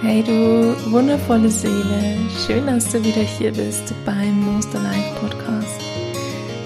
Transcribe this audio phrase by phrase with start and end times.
[0.00, 2.16] Hey du wundervolle Seele,
[2.46, 5.80] schön, dass du wieder hier bist beim Monster Life Podcast.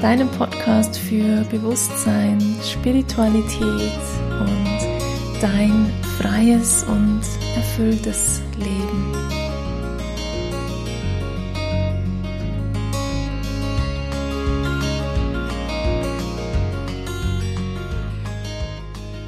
[0.03, 3.98] Deinem Podcast für Bewusstsein, Spiritualität
[4.38, 7.22] und dein freies und
[7.56, 9.31] erfülltes Leben.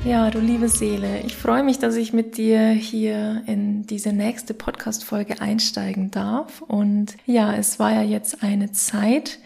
[0.05, 4.53] Ja, du liebe Seele, ich freue mich, dass ich mit dir hier in diese nächste
[4.53, 6.61] Podcast-Folge einsteigen darf.
[6.61, 9.39] Und ja, es war ja jetzt eine Zeit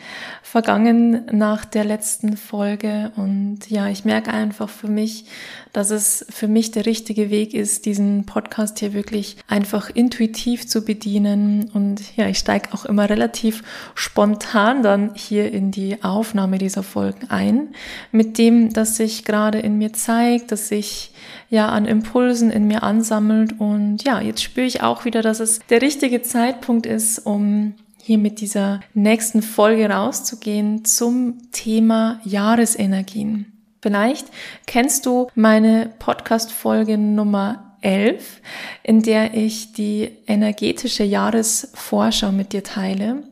[0.43, 3.13] vergangen nach der letzten Folge.
[3.15, 5.27] Und ja, ich merke einfach für mich,
[5.73, 10.85] dass es für mich der richtige Weg ist, diesen Podcast hier wirklich einfach intuitiv zu
[10.85, 11.71] bedienen.
[11.73, 13.63] Und ja, ich steige auch immer relativ
[13.95, 17.69] spontan dann hier in die Aufnahme dieser Folgen ein,
[18.11, 21.13] mit dem, das sich gerade in mir zeigt, das sich
[21.51, 23.59] ja an Impulsen in mir ansammelt.
[23.59, 28.19] Und ja, jetzt spüre ich auch wieder, dass es der richtige Zeitpunkt ist, um hier
[28.19, 33.53] mit dieser nächsten Folge rauszugehen zum Thema Jahresenergien.
[33.83, 34.27] Vielleicht
[34.67, 38.41] kennst du meine Podcast-Folge Nummer 11,
[38.83, 43.23] in der ich die energetische Jahresvorschau mit dir teile.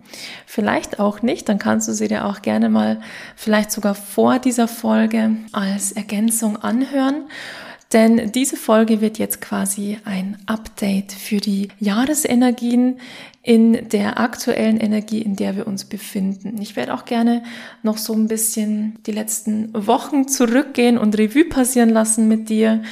[0.46, 3.00] Vielleicht auch nicht, dann kannst du sie dir auch gerne mal
[3.34, 7.24] vielleicht sogar vor dieser Folge als Ergänzung anhören.
[7.92, 12.98] Denn diese Folge wird jetzt quasi ein Update für die Jahresenergien
[13.42, 16.60] in der aktuellen Energie, in der wir uns befinden.
[16.60, 17.44] Ich werde auch gerne
[17.84, 22.82] noch so ein bisschen die letzten Wochen zurückgehen und Revue passieren lassen mit dir.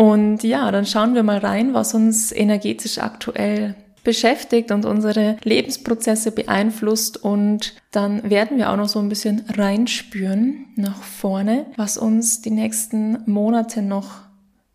[0.00, 6.32] Und ja, dann schauen wir mal rein, was uns energetisch aktuell beschäftigt und unsere Lebensprozesse
[6.32, 12.40] beeinflusst und dann werden wir auch noch so ein bisschen reinspüren nach vorne, was uns
[12.40, 14.22] die nächsten Monate noch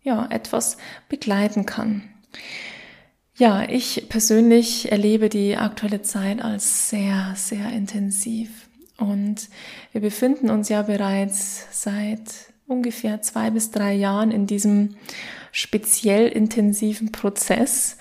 [0.04, 0.76] ja, etwas
[1.08, 2.02] begleiten kann.
[3.34, 8.68] Ja, ich persönlich erlebe die aktuelle Zeit als sehr, sehr intensiv.
[8.96, 9.48] Und
[9.90, 14.96] wir befinden uns ja bereits seit ungefähr zwei bis drei Jahren in diesem
[15.52, 17.96] speziell intensiven Prozess,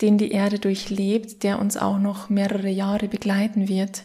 [0.00, 4.04] den die Erde durchlebt, der uns auch noch mehrere Jahre begleiten wird.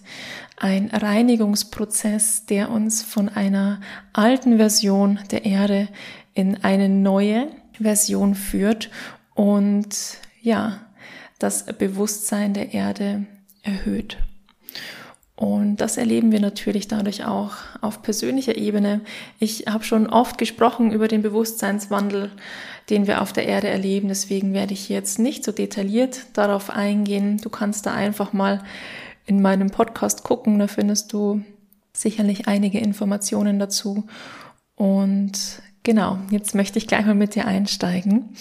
[0.57, 3.81] Ein Reinigungsprozess, der uns von einer
[4.13, 5.89] alten Version der Erde
[6.33, 8.89] in eine neue Version führt
[9.33, 9.95] und
[10.41, 10.81] ja,
[11.39, 13.25] das Bewusstsein der Erde
[13.63, 14.17] erhöht.
[15.35, 19.01] Und das erleben wir natürlich dadurch auch auf persönlicher Ebene.
[19.37, 22.31] Ich habe schon oft gesprochen über den Bewusstseinswandel,
[22.89, 24.07] den wir auf der Erde erleben.
[24.07, 27.37] Deswegen werde ich jetzt nicht so detailliert darauf eingehen.
[27.39, 28.63] Du kannst da einfach mal
[29.25, 30.59] in meinem Podcast gucken.
[30.59, 31.43] Da findest du
[31.91, 34.05] sicherlich einige Informationen dazu.
[34.75, 38.35] Und Genau, jetzt möchte ich gleich mal mit dir einsteigen.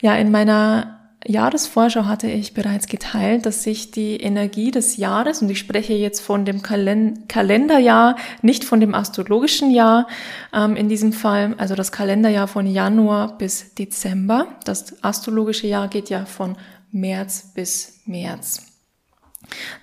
[0.00, 0.97] Ja, in meiner
[1.28, 6.20] Jahresvorschau hatte ich bereits geteilt, dass sich die Energie des Jahres, und ich spreche jetzt
[6.20, 10.08] von dem Kalen Kalenderjahr, nicht von dem astrologischen Jahr
[10.54, 14.46] ähm, in diesem Fall, also das Kalenderjahr von Januar bis Dezember.
[14.64, 16.56] Das astrologische Jahr geht ja von
[16.92, 18.62] März bis März.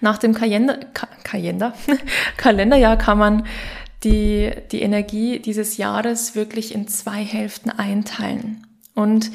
[0.02, 0.80] Nach dem Kalender,
[1.24, 1.74] Kalender,
[2.38, 3.46] Kalenderjahr kann man
[4.04, 8.65] die, die Energie dieses Jahres wirklich in zwei Hälften einteilen.
[8.96, 9.32] Und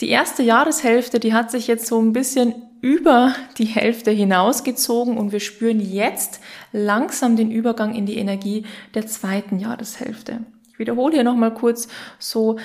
[0.00, 5.32] die erste Jahreshälfte, die hat sich jetzt so ein bisschen über die Hälfte hinausgezogen und
[5.32, 6.40] wir spüren jetzt
[6.72, 10.40] langsam den Übergang in die Energie der zweiten Jahreshälfte.
[10.70, 12.58] Ich wiederhole hier nochmal kurz so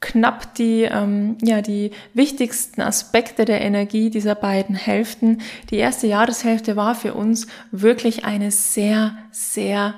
[0.00, 5.42] knapp die, ähm, ja, die wichtigsten Aspekte der Energie dieser beiden Hälften.
[5.70, 9.94] Die erste Jahreshälfte war für uns wirklich eine sehr, sehr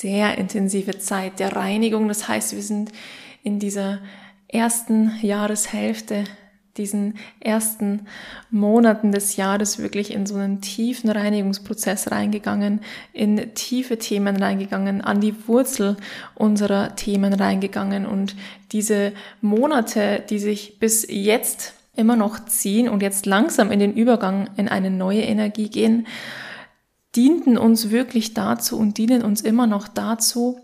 [0.00, 2.08] sehr intensive Zeit der Reinigung.
[2.08, 2.90] Das heißt, wir sind
[3.42, 4.00] in dieser
[4.52, 6.24] ersten Jahreshälfte,
[6.76, 8.06] diesen ersten
[8.50, 12.80] Monaten des Jahres wirklich in so einen tiefen Reinigungsprozess reingegangen,
[13.12, 15.96] in tiefe Themen reingegangen, an die Wurzel
[16.34, 18.06] unserer Themen reingegangen.
[18.06, 18.36] Und
[18.72, 24.48] diese Monate, die sich bis jetzt immer noch ziehen und jetzt langsam in den Übergang
[24.56, 26.06] in eine neue Energie gehen,
[27.16, 30.60] dienten uns wirklich dazu und dienen uns immer noch dazu,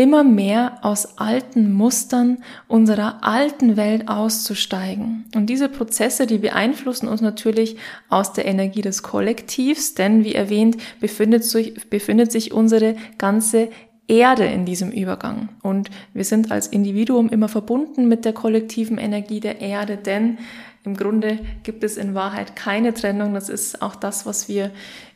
[0.00, 2.38] immer mehr aus alten Mustern
[2.68, 5.26] unserer alten Welt auszusteigen.
[5.34, 7.76] Und diese Prozesse, die beeinflussen uns natürlich
[8.08, 13.68] aus der Energie des Kollektivs, denn wie erwähnt, befindet sich, befindet sich unsere ganze
[14.08, 15.50] Erde in diesem Übergang.
[15.62, 20.38] Und wir sind als Individuum immer verbunden mit der kollektiven Energie der Erde, denn
[20.84, 23.34] im Grunde gibt es in Wahrheit keine Trennung.
[23.34, 24.70] Das ist auch das, was wir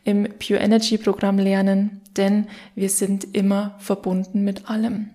[0.05, 5.11] im Pure Energy Programm lernen, denn wir sind immer verbunden mit allem.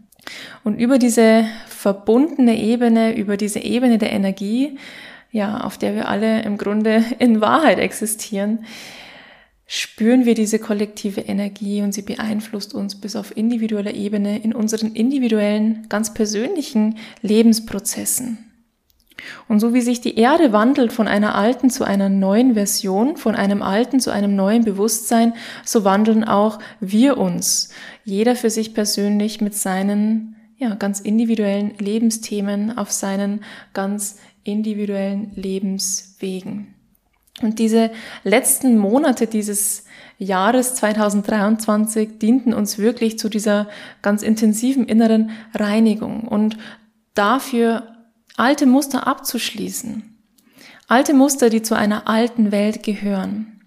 [0.64, 4.78] Und über diese verbundene Ebene, über diese Ebene der Energie
[5.32, 8.66] ja, auf der wir alle im Grunde in Wahrheit existieren,
[9.68, 14.96] spüren wir diese kollektive Energie und sie beeinflusst uns bis auf individueller Ebene in unseren
[14.96, 18.49] individuellen, ganz persönlichen Lebensprozessen.
[19.48, 23.36] Und so wie sich die Erde wandelt von einer alten zu einer neuen Version, von
[23.36, 25.34] einem alten zu einem neuen Bewusstsein,
[25.66, 27.70] so wandeln auch wir uns,
[28.04, 33.42] jeder für sich persönlich mit seinen ja, ganz individuellen Lebensthemen auf seinen
[33.74, 36.74] ganz individuellen Lebenswegen.
[37.42, 37.92] Und diese
[38.24, 39.86] letzten Monate dieses
[40.18, 43.68] Jahres 2023 dienten uns wirklich zu dieser
[44.02, 46.58] ganz intensiven inneren Reinigung und
[47.14, 47.99] dafür
[48.38, 50.18] alte Muster abzuschließen.
[50.88, 53.62] Alte Muster, die zu einer alten Welt gehören.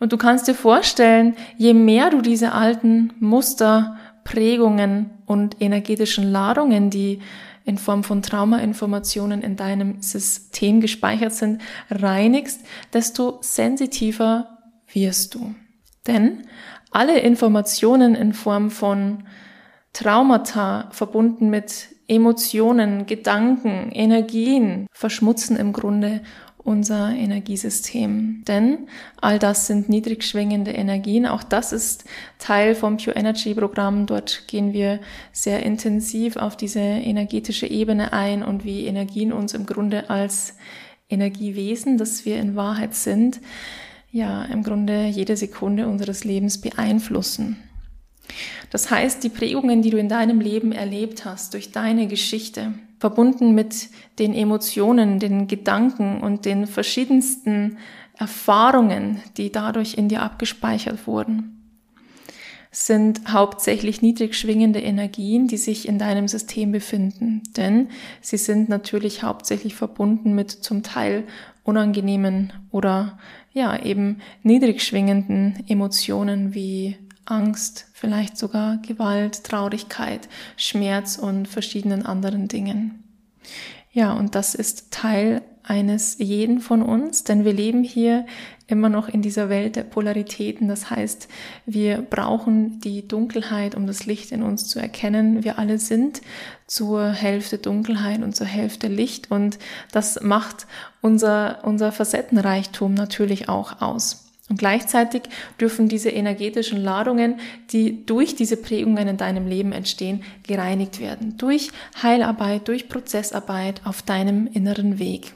[0.00, 6.90] Und du kannst dir vorstellen, je mehr du diese alten Muster, Prägungen und energetischen Ladungen,
[6.90, 7.20] die
[7.64, 12.60] in Form von Traumainformationen in deinem System gespeichert sind, reinigst,
[12.92, 14.58] desto sensitiver
[14.92, 15.54] wirst du.
[16.06, 16.46] Denn
[16.90, 19.24] alle Informationen in Form von
[19.94, 26.20] Traumata verbunden mit Emotionen, Gedanken, Energien verschmutzen im Grunde
[26.64, 28.42] unser Energiesystem.
[28.48, 28.88] Denn
[29.20, 31.26] all das sind niedrig schwingende Energien.
[31.26, 32.04] Auch das ist
[32.38, 34.06] Teil vom Pure Energy Programm.
[34.06, 39.66] Dort gehen wir sehr intensiv auf diese energetische Ebene ein und wie Energien uns im
[39.66, 40.56] Grunde als
[41.10, 43.40] Energiewesen, das wir in Wahrheit sind,
[44.10, 47.58] ja, im Grunde jede Sekunde unseres Lebens beeinflussen.
[48.70, 53.54] Das heißt, die Prägungen, die du in deinem Leben erlebt hast, durch deine Geschichte, verbunden
[53.54, 53.88] mit
[54.18, 57.78] den Emotionen, den Gedanken und den verschiedensten
[58.16, 61.54] Erfahrungen, die dadurch in dir abgespeichert wurden,
[62.70, 67.42] sind hauptsächlich niedrig schwingende Energien, die sich in deinem System befinden.
[67.56, 67.88] Denn
[68.20, 71.24] sie sind natürlich hauptsächlich verbunden mit zum Teil
[71.62, 73.18] unangenehmen oder
[73.52, 82.48] ja eben niedrig schwingenden Emotionen wie Angst, vielleicht sogar Gewalt, Traurigkeit, Schmerz und verschiedenen anderen
[82.48, 83.02] Dingen.
[83.92, 88.26] Ja, und das ist Teil eines jeden von uns, denn wir leben hier
[88.66, 90.68] immer noch in dieser Welt der Polaritäten.
[90.68, 91.28] Das heißt,
[91.64, 95.44] wir brauchen die Dunkelheit, um das Licht in uns zu erkennen.
[95.44, 96.22] Wir alle sind
[96.66, 99.58] zur Hälfte Dunkelheit und zur Hälfte Licht und
[99.92, 100.66] das macht
[101.00, 104.23] unser, unser Facettenreichtum natürlich auch aus.
[104.50, 105.22] Und gleichzeitig
[105.58, 111.38] dürfen diese energetischen Ladungen, die durch diese Prägungen in deinem Leben entstehen, gereinigt werden.
[111.38, 111.70] Durch
[112.02, 115.32] Heilarbeit, durch Prozessarbeit auf deinem inneren Weg.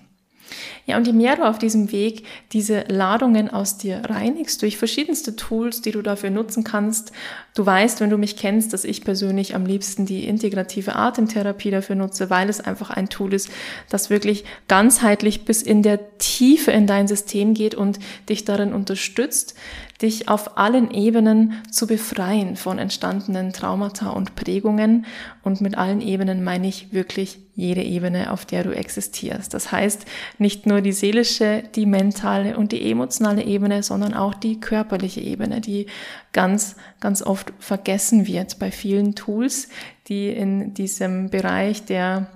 [0.87, 5.37] Ja, und je mehr du auf diesem Weg diese Ladungen aus dir reinigst, durch verschiedenste
[5.37, 7.13] Tools, die du dafür nutzen kannst,
[7.55, 11.97] du weißt, wenn du mich kennst, dass ich persönlich am liebsten die integrative Atemtherapie dafür
[11.97, 13.51] nutze, weil es einfach ein Tool ist,
[13.91, 17.99] das wirklich ganzheitlich bis in der Tiefe in dein System geht und
[18.29, 19.55] dich darin unterstützt,
[20.01, 25.07] dich auf allen Ebenen zu befreien von entstandenen Traumata und Prägungen.
[25.43, 29.53] Und mit allen Ebenen meine ich wirklich jede Ebene, auf der du existierst.
[29.53, 30.07] Das heißt,
[30.39, 35.61] nicht nur die seelische, die mentale und die emotionale Ebene, sondern auch die körperliche Ebene,
[35.61, 35.87] die
[36.33, 39.69] ganz, ganz oft vergessen wird bei vielen Tools,
[40.07, 42.29] die in diesem Bereich der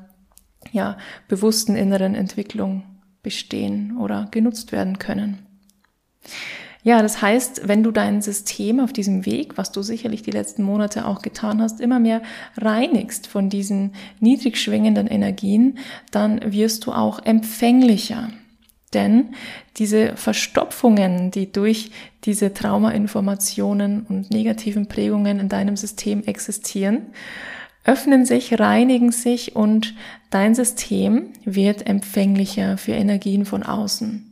[0.73, 0.97] ja,
[1.29, 2.83] bewussten inneren Entwicklung
[3.23, 5.47] bestehen oder genutzt werden können.
[6.85, 10.65] Ja, das heißt, wenn du dein System auf diesem Weg, was du sicherlich die letzten
[10.65, 12.23] Monate auch getan hast, immer mehr
[12.57, 15.79] reinigst von diesen niedrig schwingenden Energien,
[16.11, 18.31] dann wirst du auch empfänglicher.
[18.95, 19.35] Denn
[19.77, 21.93] diese Verstopfungen, die durch
[22.25, 27.07] diese Traumainformationen und negativen Prägungen in deinem System existieren,
[27.85, 29.95] öffnen sich, reinigen sich und
[30.31, 34.32] dein System wird empfänglicher für Energien von außen.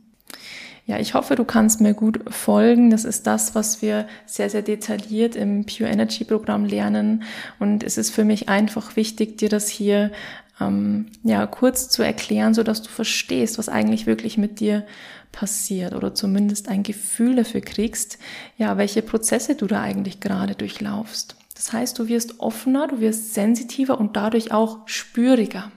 [0.91, 2.89] Ja, ich hoffe, du kannst mir gut folgen.
[2.89, 7.23] Das ist das, was wir sehr, sehr detailliert im Pure Energy Programm lernen.
[7.59, 10.11] Und es ist für mich einfach wichtig, dir das hier
[10.59, 14.85] ähm, ja kurz zu erklären, so dass du verstehst, was eigentlich wirklich mit dir
[15.31, 18.17] passiert oder zumindest ein Gefühl dafür kriegst,
[18.57, 21.37] ja, welche Prozesse du da eigentlich gerade durchlaufst.
[21.55, 25.71] Das heißt, du wirst offener, du wirst sensitiver und dadurch auch spüriger.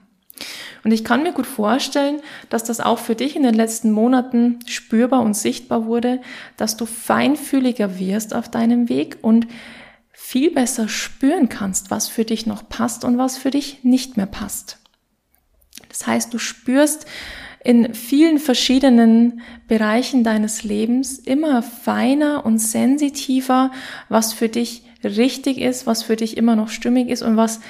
[0.85, 4.59] Und ich kann mir gut vorstellen, dass das auch für dich in den letzten Monaten
[4.67, 6.21] spürbar und sichtbar wurde,
[6.59, 9.47] dass du feinfühliger wirst auf deinem Weg und
[10.12, 14.26] viel besser spüren kannst, was für dich noch passt und was für dich nicht mehr
[14.26, 14.79] passt.
[15.88, 17.07] Das heißt, du spürst
[17.62, 23.71] in vielen verschiedenen Bereichen deines Lebens immer feiner und sensitiver,
[24.11, 27.61] was für dich richtig ist, was für dich immer noch stimmig ist und was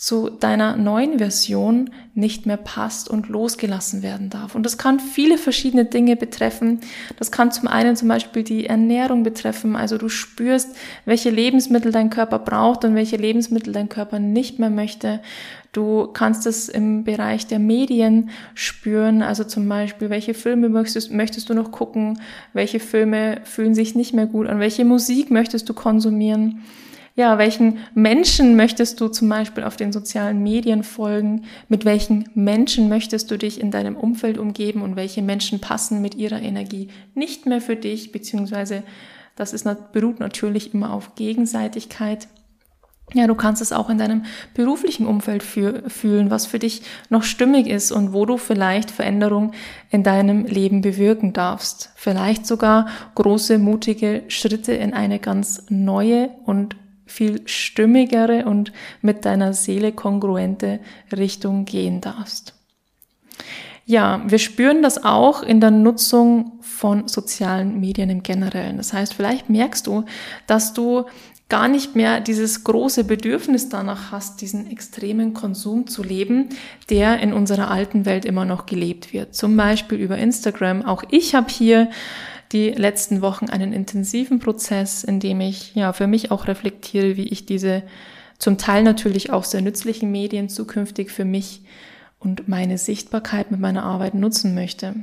[0.00, 4.54] zu deiner neuen Version nicht mehr passt und losgelassen werden darf.
[4.54, 6.80] Und das kann viele verschiedene Dinge betreffen.
[7.18, 9.76] Das kann zum einen zum Beispiel die Ernährung betreffen.
[9.76, 14.70] Also du spürst, welche Lebensmittel dein Körper braucht und welche Lebensmittel dein Körper nicht mehr
[14.70, 15.20] möchte.
[15.72, 21.50] Du kannst es im Bereich der Medien spüren, also zum Beispiel, welche Filme möchtest, möchtest
[21.50, 22.22] du noch gucken,
[22.54, 26.62] welche Filme fühlen sich nicht mehr gut an, welche Musik möchtest du konsumieren
[27.20, 31.44] ja, welchen Menschen möchtest du zum Beispiel auf den sozialen Medien folgen?
[31.68, 36.14] Mit welchen Menschen möchtest du dich in deinem Umfeld umgeben und welche Menschen passen mit
[36.14, 38.84] ihrer Energie nicht mehr für dich, beziehungsweise
[39.36, 42.26] das ist, beruht natürlich immer auf Gegenseitigkeit.
[43.12, 44.24] Ja, du kannst es auch in deinem
[44.54, 49.52] beruflichen Umfeld für, fühlen, was für dich noch stimmig ist und wo du vielleicht Veränderung
[49.90, 51.90] in deinem Leben bewirken darfst.
[51.96, 56.76] Vielleicht sogar große, mutige Schritte in eine ganz neue und
[57.10, 60.80] viel stimmigere und mit deiner Seele kongruente
[61.12, 62.54] Richtung gehen darfst.
[63.86, 68.76] Ja, wir spüren das auch in der Nutzung von sozialen Medien im Generellen.
[68.76, 70.04] Das heißt, vielleicht merkst du,
[70.46, 71.06] dass du
[71.48, 76.50] gar nicht mehr dieses große Bedürfnis danach hast, diesen extremen Konsum zu leben,
[76.88, 79.34] der in unserer alten Welt immer noch gelebt wird.
[79.34, 80.82] Zum Beispiel über Instagram.
[80.82, 81.90] Auch ich habe hier
[82.52, 87.28] die letzten Wochen einen intensiven Prozess, in dem ich ja für mich auch reflektiere, wie
[87.28, 87.82] ich diese
[88.38, 91.62] zum Teil natürlich auch sehr nützlichen Medien zukünftig für mich
[92.18, 94.94] und meine Sichtbarkeit mit meiner Arbeit nutzen möchte.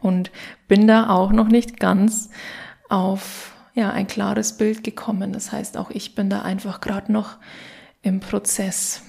[0.00, 0.30] Und
[0.68, 2.30] bin da auch noch nicht ganz
[2.88, 5.32] auf ja, ein klares Bild gekommen.
[5.32, 7.36] Das heißt, auch ich bin da einfach gerade noch
[8.02, 9.02] im Prozess.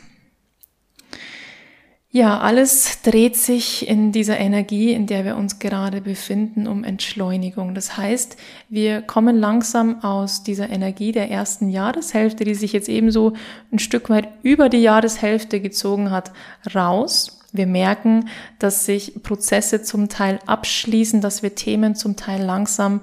[2.13, 7.73] Ja, alles dreht sich in dieser Energie, in der wir uns gerade befinden, um Entschleunigung.
[7.73, 8.35] Das heißt,
[8.67, 13.31] wir kommen langsam aus dieser Energie der ersten Jahreshälfte, die sich jetzt ebenso
[13.71, 16.33] ein Stück weit über die Jahreshälfte gezogen hat,
[16.75, 17.39] raus.
[17.53, 18.27] Wir merken,
[18.59, 22.99] dass sich Prozesse zum Teil abschließen, dass wir Themen zum Teil langsam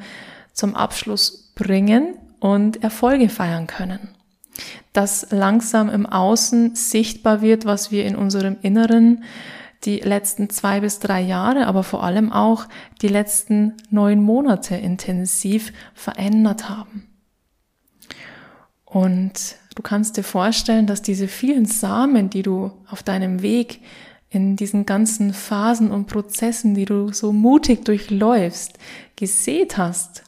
[0.52, 4.17] zum Abschluss bringen und Erfolge feiern können
[4.92, 9.24] dass langsam im Außen sichtbar wird, was wir in unserem Inneren
[9.84, 12.66] die letzten zwei bis drei Jahre, aber vor allem auch
[13.00, 17.06] die letzten neun Monate intensiv verändert haben.
[18.84, 23.80] Und du kannst dir vorstellen, dass diese vielen Samen, die du auf deinem Weg
[24.30, 28.78] in diesen ganzen Phasen und Prozessen, die du so mutig durchläufst,
[29.16, 30.24] gesät hast,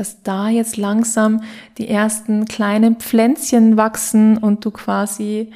[0.00, 1.42] dass da jetzt langsam
[1.76, 5.52] die ersten kleinen Pflänzchen wachsen und du quasi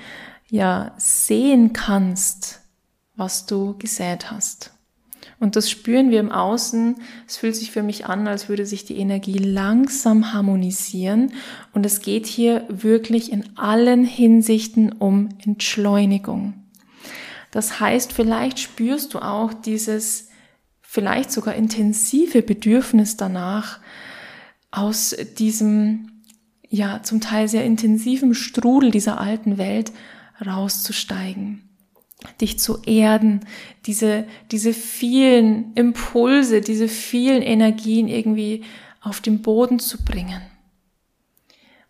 [0.50, 2.60] ja sehen kannst,
[3.16, 4.74] was du gesät hast.
[5.40, 6.96] Und das spüren wir im Außen.
[7.26, 11.32] Es fühlt sich für mich an, als würde sich die Energie langsam harmonisieren.
[11.72, 16.52] Und es geht hier wirklich in allen Hinsichten um Entschleunigung.
[17.50, 20.28] Das heißt, vielleicht spürst du auch dieses,
[20.82, 23.80] vielleicht sogar intensive Bedürfnis danach,
[24.74, 26.10] aus diesem,
[26.68, 29.92] ja, zum Teil sehr intensiven Strudel dieser alten Welt
[30.44, 31.62] rauszusteigen,
[32.40, 33.40] dich zu erden,
[33.86, 38.64] diese, diese vielen Impulse, diese vielen Energien irgendwie
[39.00, 40.42] auf den Boden zu bringen.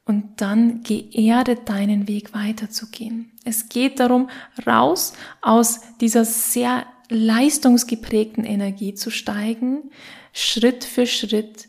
[0.05, 3.33] Und dann geerdet deinen Weg weiterzugehen.
[3.45, 4.29] Es geht darum,
[4.67, 9.91] raus aus dieser sehr leistungsgeprägten Energie zu steigen,
[10.35, 11.69] Schritt für Schritt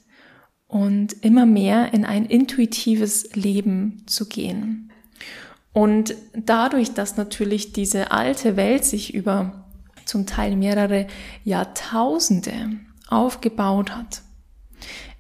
[0.75, 4.91] und immer mehr in ein intuitives Leben zu gehen.
[5.72, 9.63] Und dadurch, dass natürlich diese alte Welt sich über
[10.03, 11.08] zum Teil mehrere
[11.46, 12.72] Jahrtausende
[13.08, 14.22] aufgebaut hat,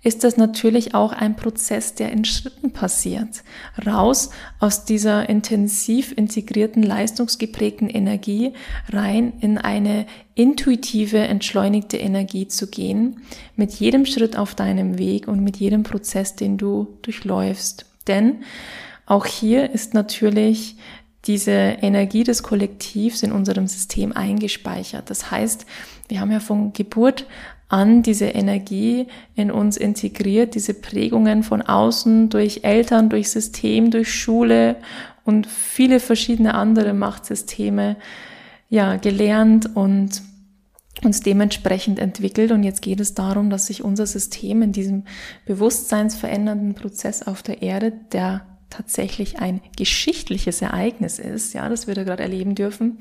[0.05, 3.43] ist das natürlich auch ein Prozess, der in Schritten passiert.
[3.87, 8.53] Raus aus dieser intensiv integrierten, leistungsgeprägten Energie
[8.89, 13.21] rein in eine intuitive, entschleunigte Energie zu gehen,
[13.55, 17.87] mit jedem Schritt auf deinem Weg und mit jedem Prozess, den du durchläufst.
[18.07, 18.43] Denn
[19.07, 20.75] auch hier ist natürlich
[21.25, 25.09] diese Energie des Kollektivs in unserem System eingespeichert.
[25.09, 25.65] Das heißt,
[26.07, 27.25] wir haben ja von Geburt
[27.67, 34.13] an diese Energie in uns integriert, diese Prägungen von außen durch Eltern, durch System, durch
[34.13, 34.75] Schule
[35.23, 37.95] und viele verschiedene andere Machtsysteme
[38.69, 40.21] ja gelernt und
[41.03, 42.51] uns dementsprechend entwickelt.
[42.51, 45.03] Und jetzt geht es darum, dass sich unser System in diesem
[45.45, 52.03] bewusstseinsverändernden Prozess auf der Erde, der tatsächlich ein geschichtliches Ereignis ist, ja, das wir da
[52.03, 52.97] gerade erleben dürfen,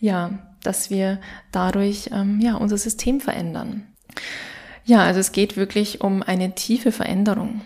[0.00, 1.20] ja, dass wir
[1.52, 3.86] dadurch ähm, ja unser System verändern.
[4.84, 7.62] Ja, also es geht wirklich um eine tiefe Veränderung.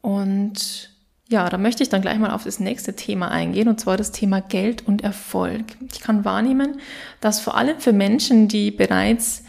[0.00, 0.90] Und
[1.32, 4.12] Ja, da möchte ich dann gleich mal auf das nächste Thema eingehen, und zwar das
[4.12, 5.64] Thema Geld und Erfolg.
[5.90, 6.78] Ich kann wahrnehmen,
[7.22, 9.44] dass vor allem für Menschen, die bereits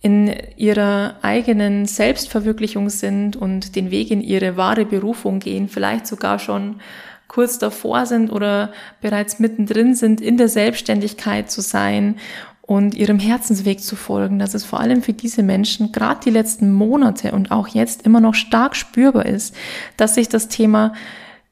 [0.00, 6.40] in ihrer eigenen Selbstverwirklichung sind und den Weg in ihre wahre Berufung gehen, vielleicht sogar
[6.40, 6.80] schon
[7.28, 12.16] kurz davor sind oder bereits mittendrin sind, in der Selbstständigkeit zu sein
[12.62, 16.72] und ihrem Herzensweg zu folgen, dass es vor allem für diese Menschen gerade die letzten
[16.72, 19.54] Monate und auch jetzt immer noch stark spürbar ist,
[19.96, 20.92] dass sich das Thema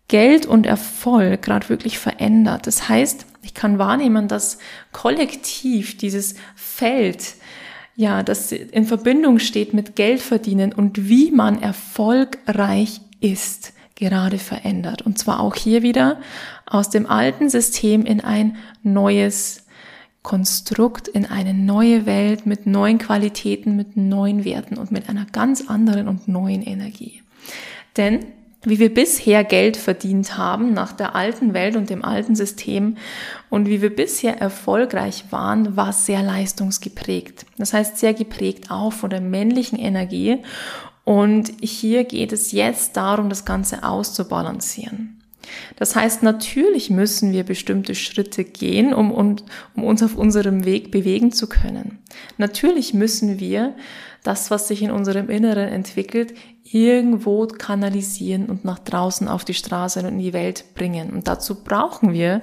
[0.08, 2.66] Geld und Erfolg gerade wirklich verändert.
[2.66, 4.58] Das heißt, ich kann wahrnehmen, dass
[4.92, 7.34] kollektiv dieses Feld
[7.96, 15.02] ja, das in Verbindung steht mit Geld verdienen und wie man erfolgreich ist, gerade verändert.
[15.02, 16.20] Und zwar auch hier wieder
[16.66, 19.64] aus dem alten System in ein neues
[20.22, 25.68] Konstrukt, in eine neue Welt mit neuen Qualitäten, mit neuen Werten und mit einer ganz
[25.68, 27.22] anderen und neuen Energie.
[27.96, 28.26] Denn
[28.66, 32.96] wie wir bisher Geld verdient haben nach der alten Welt und dem alten System
[33.48, 37.46] und wie wir bisher erfolgreich waren, war sehr leistungsgeprägt.
[37.58, 40.38] Das heißt sehr geprägt auch von der männlichen Energie.
[41.06, 45.22] Und hier geht es jetzt darum, das Ganze auszubalancieren.
[45.76, 49.36] Das heißt, natürlich müssen wir bestimmte Schritte gehen, um, um,
[49.76, 52.00] um uns auf unserem Weg bewegen zu können.
[52.38, 53.76] Natürlich müssen wir
[54.24, 56.34] das, was sich in unserem Inneren entwickelt,
[56.64, 61.10] irgendwo kanalisieren und nach draußen auf die Straße und in die Welt bringen.
[61.10, 62.42] Und dazu brauchen wir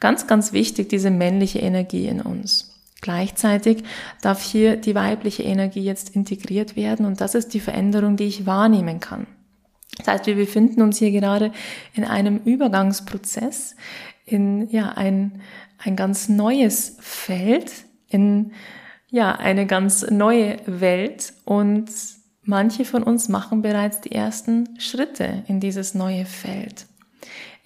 [0.00, 2.77] ganz, ganz wichtig diese männliche Energie in uns.
[3.00, 3.84] Gleichzeitig
[4.22, 8.44] darf hier die weibliche Energie jetzt integriert werden und das ist die Veränderung, die ich
[8.44, 9.26] wahrnehmen kann.
[9.98, 11.52] Das heißt, wir befinden uns hier gerade
[11.94, 13.76] in einem Übergangsprozess,
[14.24, 15.42] in ja ein,
[15.78, 17.72] ein ganz neues Feld,
[18.08, 18.52] in
[19.10, 21.90] ja eine ganz neue Welt und
[22.42, 26.86] manche von uns machen bereits die ersten Schritte in dieses neue Feld.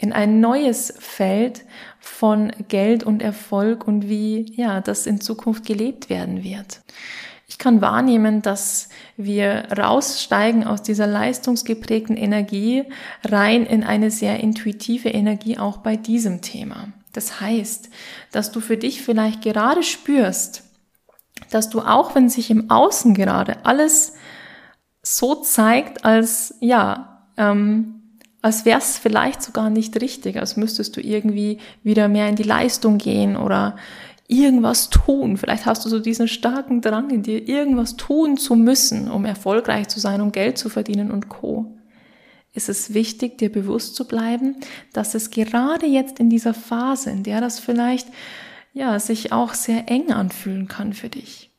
[0.03, 1.65] In ein neues Feld
[2.01, 6.81] von Geld und Erfolg und wie ja das in Zukunft gelebt werden wird.
[7.47, 12.83] Ich kann wahrnehmen, dass wir raussteigen aus dieser leistungsgeprägten Energie
[13.23, 16.89] rein in eine sehr intuitive Energie auch bei diesem Thema.
[17.13, 17.89] Das heißt,
[18.33, 20.65] dass du für dich vielleicht gerade spürst,
[21.51, 24.15] dass du auch wenn sich im Außen gerade alles
[25.01, 28.02] so zeigt, als ja, ähm,
[28.43, 32.43] als wäre es vielleicht sogar nicht richtig, als müsstest du irgendwie wieder mehr in die
[32.43, 33.77] Leistung gehen oder
[34.27, 35.37] irgendwas tun.
[35.37, 39.89] Vielleicht hast du so diesen starken Drang in dir, irgendwas tun zu müssen, um erfolgreich
[39.89, 41.77] zu sein, um Geld zu verdienen und co.
[42.53, 44.57] Ist es wichtig, dir bewusst zu bleiben,
[44.93, 48.09] dass es gerade jetzt in dieser Phase, in der das vielleicht
[48.75, 51.51] ja sich auch sehr eng anfühlen kann für dich,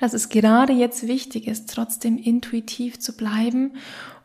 [0.00, 3.72] dass es gerade jetzt wichtig ist, trotzdem intuitiv zu bleiben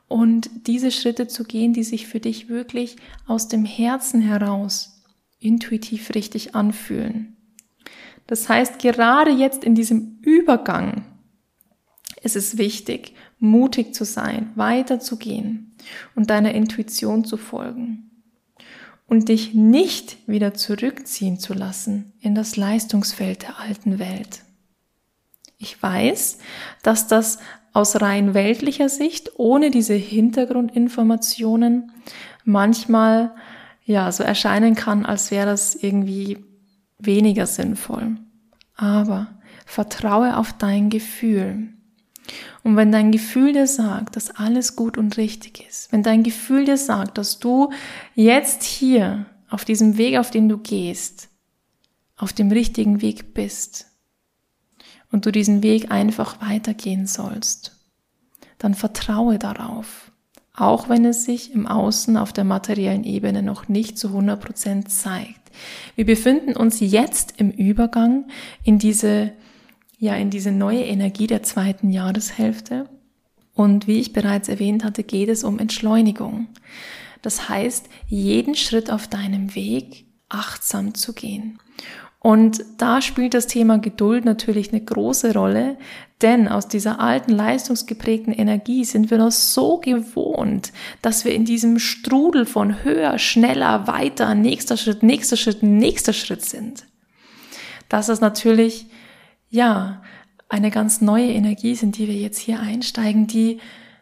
[0.07, 5.03] und diese Schritte zu gehen, die sich für dich wirklich aus dem Herzen heraus
[5.39, 7.37] intuitiv richtig anfühlen.
[8.25, 11.05] Das heißt, gerade jetzt in diesem Übergang
[12.23, 15.75] ist es wichtig, mutig zu sein, weiterzugehen
[16.15, 18.09] und deiner Intuition zu folgen
[19.07, 24.41] und dich nicht wieder zurückziehen zu lassen in das Leistungsfeld der alten Welt.
[25.57, 26.39] Ich weiß,
[26.83, 27.39] dass das
[27.77, 31.91] aus rein weltlicher Sicht, ohne diese Hintergrundinformationen,
[32.43, 33.35] manchmal
[33.85, 36.43] ja so erscheinen kann, als wäre das irgendwie
[36.97, 38.17] weniger sinnvoll.
[38.75, 39.27] Aber
[39.67, 41.69] vertraue auf dein Gefühl.
[42.63, 46.65] Und wenn dein Gefühl dir sagt, dass alles gut und richtig ist, wenn dein Gefühl
[46.65, 47.69] dir sagt, dass du
[48.15, 51.29] jetzt hier auf diesem Weg, auf den du gehst,
[52.15, 53.85] auf dem richtigen Weg bist
[55.11, 57.75] und du diesen Weg einfach weitergehen sollst,
[58.57, 60.11] dann vertraue darauf,
[60.53, 64.91] auch wenn es sich im Außen auf der materiellen Ebene noch nicht zu 100 Prozent
[64.91, 65.39] zeigt.
[65.95, 68.25] Wir befinden uns jetzt im Übergang
[68.63, 69.31] in diese,
[69.97, 72.89] ja, in diese neue Energie der zweiten Jahreshälfte.
[73.53, 76.47] Und wie ich bereits erwähnt hatte, geht es um Entschleunigung.
[77.21, 81.59] Das heißt, jeden Schritt auf deinem Weg achtsam zu gehen.
[82.27, 85.77] Und da spielt das Thema Geduld natürlich eine große Rolle,
[86.21, 91.79] denn aus dieser alten leistungsgeprägten Energie sind wir noch so gewohnt, dass wir in diesem
[91.79, 96.83] Strudel von höher, schneller, weiter, nächster Schritt, nächster Schritt, nächster Schritt sind.
[97.87, 98.87] Dass es natürlich,
[99.49, 100.01] ja,
[100.49, 103.59] eine ganz neue Energie sind, die wir jetzt hier einsteigen, die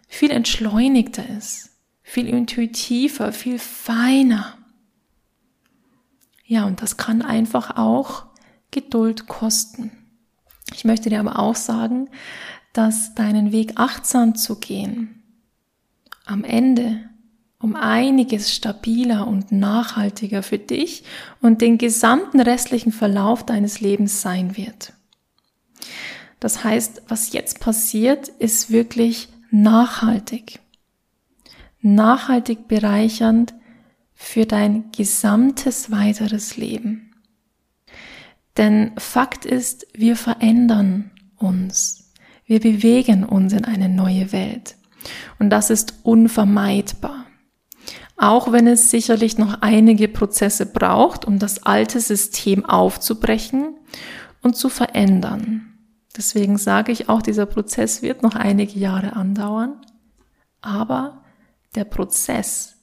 [0.07, 1.69] viel entschleunigter ist,
[2.01, 4.54] viel intuitiver, viel feiner.
[6.45, 8.25] Ja, und das kann einfach auch
[8.71, 9.91] Geduld kosten.
[10.73, 12.10] Ich möchte dir aber auch sagen,
[12.73, 15.23] dass deinen Weg achtsam zu gehen
[16.25, 17.10] am Ende
[17.60, 21.03] um einiges stabiler und nachhaltiger für dich
[21.41, 24.93] und den gesamten restlichen Verlauf deines Lebens sein wird.
[26.39, 30.60] Das heißt, was jetzt passiert, ist wirklich nachhaltig.
[31.81, 33.53] Nachhaltig bereichernd
[34.25, 37.11] für dein gesamtes weiteres Leben.
[38.57, 42.11] Denn Fakt ist, wir verändern uns.
[42.43, 44.77] Wir bewegen uns in eine neue Welt.
[45.38, 47.27] Und das ist unvermeidbar.
[48.17, 53.77] Auch wenn es sicherlich noch einige Prozesse braucht, um das alte System aufzubrechen
[54.41, 55.77] und zu verändern.
[56.17, 59.81] Deswegen sage ich auch, dieser Prozess wird noch einige Jahre andauern.
[60.61, 61.23] Aber
[61.75, 62.74] der Prozess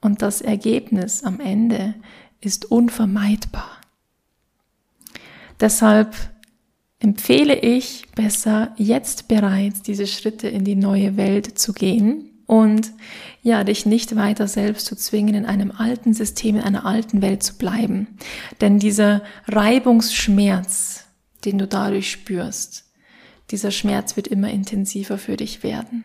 [0.00, 1.94] und das Ergebnis am Ende
[2.40, 3.70] ist unvermeidbar.
[5.60, 6.14] Deshalb
[7.00, 12.92] empfehle ich besser jetzt bereits diese Schritte in die neue Welt zu gehen und
[13.42, 17.42] ja, dich nicht weiter selbst zu zwingen, in einem alten System, in einer alten Welt
[17.42, 18.18] zu bleiben.
[18.60, 21.04] Denn dieser Reibungsschmerz,
[21.44, 22.86] den du dadurch spürst,
[23.50, 26.04] dieser Schmerz wird immer intensiver für dich werden.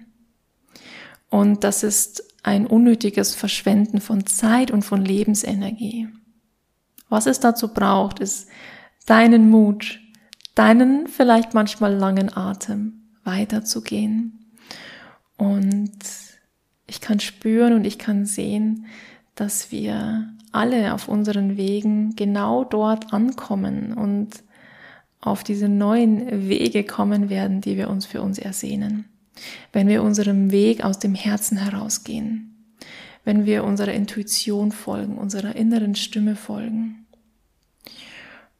[1.29, 6.09] Und das ist ein unnötiges Verschwenden von Zeit und von Lebensenergie.
[7.09, 8.49] Was es dazu braucht, ist
[9.05, 9.99] deinen Mut,
[10.53, 14.51] deinen vielleicht manchmal langen Atem weiterzugehen.
[15.37, 15.97] Und
[16.85, 18.85] ich kann spüren und ich kann sehen,
[19.35, 24.43] dass wir alle auf unseren Wegen genau dort ankommen und
[25.21, 29.12] auf diese neuen Wege kommen werden, die wir uns für uns ersehnen.
[29.71, 32.53] Wenn wir unserem Weg aus dem Herzen herausgehen,
[33.23, 37.05] wenn wir unserer Intuition folgen, unserer inneren Stimme folgen.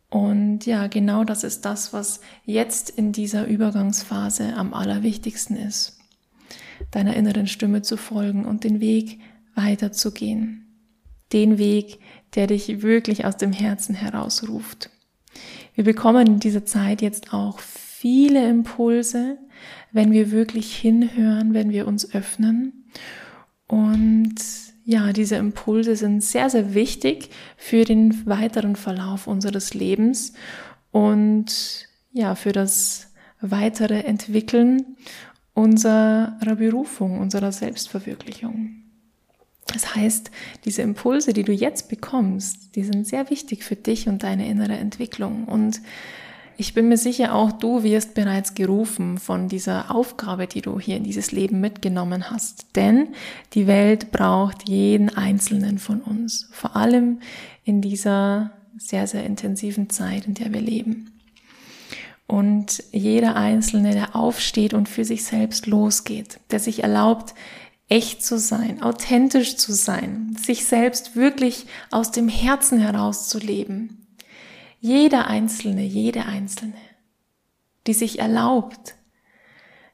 [0.10, 5.98] Und ja, genau das ist das, was jetzt in dieser Übergangsphase am allerwichtigsten ist.
[6.92, 9.20] Deiner inneren Stimme zu folgen und den Weg
[9.56, 10.68] weiterzugehen.
[11.32, 12.00] Den Weg,
[12.36, 14.92] der dich wirklich aus dem Herzen herausruft.
[15.74, 17.60] Wir bekommen in dieser Zeit jetzt auch
[18.04, 19.38] viele Impulse,
[19.94, 22.84] wenn wir wirklich hinhören, wenn wir uns öffnen.
[23.66, 24.36] Und
[24.84, 30.34] ja, diese Impulse sind sehr, sehr wichtig für den weiteren Verlauf unseres Lebens
[30.92, 34.98] und ja, für das weitere Entwickeln
[35.54, 38.84] unserer Berufung, unserer Selbstverwirklichung.
[39.68, 40.30] Das heißt,
[40.66, 44.76] diese Impulse, die du jetzt bekommst, die sind sehr wichtig für dich und deine innere
[44.76, 45.46] Entwicklung.
[45.46, 45.80] Und
[46.58, 50.98] ich bin mir sicher, auch du wirst bereits gerufen von dieser Aufgabe, die du hier
[50.98, 52.76] in dieses Leben mitgenommen hast.
[52.76, 53.10] Denn
[53.54, 56.50] die Welt braucht jeden einzelnen von uns.
[56.52, 57.20] Vor allem
[57.64, 61.12] in dieser sehr, sehr intensiven Zeit, in der wir leben.
[62.28, 67.34] Und jeder Einzelne, der aufsteht und für sich selbst losgeht, der sich erlaubt,
[67.90, 74.03] echt zu sein, authentisch zu sein, sich selbst wirklich aus dem Herzen heraus zu leben.
[74.84, 76.74] Jeder Einzelne, jede Einzelne,
[77.88, 78.96] die sich erlaubt,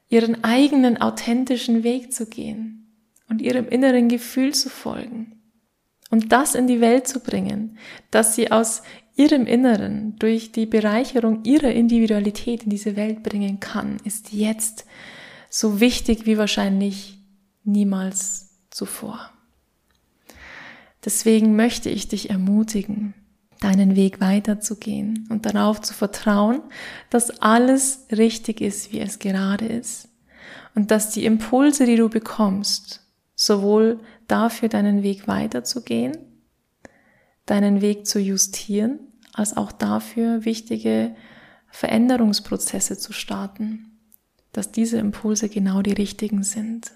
[0.09, 2.91] ihren eigenen authentischen Weg zu gehen
[3.29, 5.43] und ihrem inneren Gefühl zu folgen
[6.09, 7.77] und das in die Welt zu bringen,
[8.09, 8.81] dass sie aus
[9.15, 14.87] ihrem Inneren durch die Bereicherung ihrer Individualität in diese Welt bringen kann, ist jetzt
[15.51, 17.19] so wichtig wie wahrscheinlich
[17.63, 19.29] niemals zuvor.
[21.05, 23.13] Deswegen möchte ich dich ermutigen,
[23.59, 26.61] deinen Weg weiterzugehen und darauf zu vertrauen,
[27.09, 30.07] dass alles richtig ist, wie es gerade ist
[30.75, 36.17] und dass die Impulse, die du bekommst, sowohl dafür deinen Weg weiterzugehen,
[37.45, 38.99] deinen Weg zu justieren,
[39.33, 41.15] als auch dafür wichtige
[41.69, 43.99] Veränderungsprozesse zu starten,
[44.51, 46.91] dass diese Impulse genau die richtigen sind.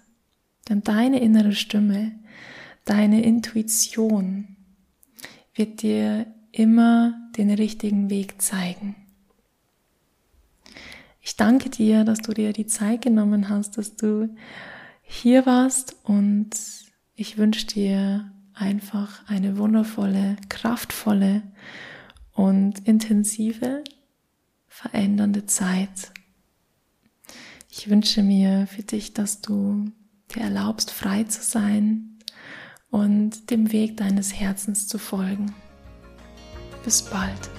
[0.70, 2.14] Denn deine innere Stimme,
[2.86, 4.56] deine Intuition
[5.56, 8.96] wird dir immer den richtigen Weg zeigen.
[11.20, 14.34] Ich danke dir, dass du dir die Zeit genommen hast, dass du
[15.02, 16.52] hier warst und
[17.16, 21.44] ich wünsche dir einfach eine wundervolle, kraftvolle
[22.34, 23.84] und intensive,
[24.68, 26.12] verändernde Zeit.
[27.70, 29.92] Ich wünsche mir für dich, dass du
[30.34, 32.20] dir erlaubst, frei zu sein
[32.92, 35.56] und dem Weg deines Herzens zu folgen.
[36.84, 37.50] Bis bald.